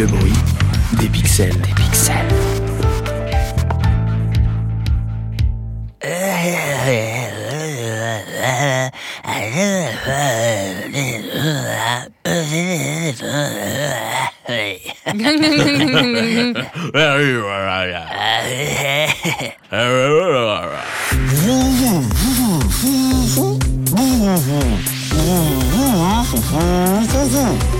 [0.00, 0.32] Le bruit
[0.94, 1.52] des pixels.
[1.60, 2.26] Des pixels.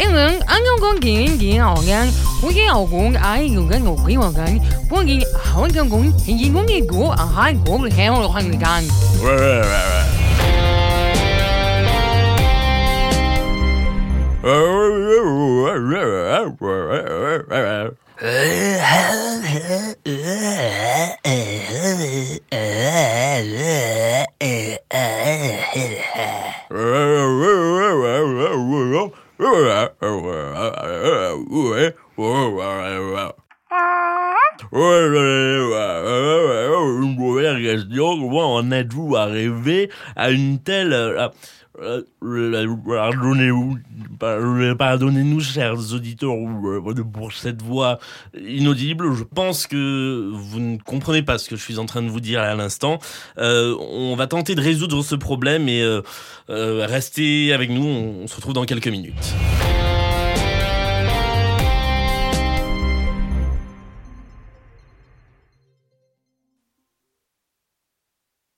[0.00, 2.08] 앵응 안경공기인기어간
[2.42, 8.84] 우기어공 아이군간오기어간 공기 아원경공 인기공이고 아하이공을 해오한간
[33.70, 33.99] Ah!
[37.02, 40.92] Une première question, comment en êtes-vous arrivé à une telle...
[40.92, 41.28] euh,
[41.80, 43.78] euh, euh, Pardonnez-vous,
[44.18, 46.34] par- pardonnez-nous, chers auditeurs,
[47.12, 47.98] pour cette voix
[48.38, 49.14] inaudible.
[49.14, 52.20] Je pense que vous ne comprenez pas ce que je suis en train de vous
[52.20, 52.98] dire à l'instant.
[53.38, 56.02] Euh, on va tenter de résoudre ce problème et euh,
[56.50, 57.84] euh, restez avec nous.
[57.86, 59.34] On, on se retrouve dans quelques minutes.